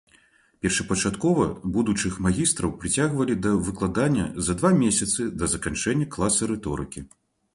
Першапачаткова 0.65 1.43
будучых 1.75 2.15
магістраў 2.27 2.71
прыцягвалі 2.83 3.35
да 3.47 3.51
выкладання 3.67 4.25
за 4.47 4.53
два 4.61 4.71
месяцы 4.81 5.21
да 5.43 5.53
заканчэння 5.55 6.05
класа 6.17 6.43
рыторыкі. 6.53 6.99